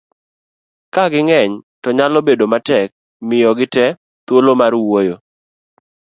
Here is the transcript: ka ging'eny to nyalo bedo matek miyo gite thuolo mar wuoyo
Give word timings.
ka 0.93 1.03
ging'eny 1.11 1.53
to 1.81 1.89
nyalo 1.97 2.19
bedo 2.27 2.45
matek 2.51 2.89
miyo 3.27 3.51
gite 3.59 3.85
thuolo 4.25 4.51
mar 4.59 4.73
wuoyo 4.83 5.15